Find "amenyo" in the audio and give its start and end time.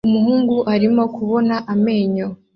1.73-2.27